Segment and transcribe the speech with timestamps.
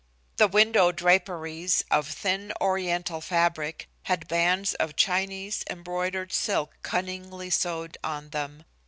[0.37, 7.99] The, window, draperies, of thin, Oriental fabric, had bands of Chinese embroidered silk cunningly sewed
[8.03, 8.63] on them.